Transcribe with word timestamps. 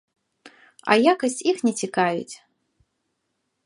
А 0.93 0.97
якасць 1.13 1.39
іх 1.53 1.57
не 1.69 1.73
цікавіць. 1.83 2.35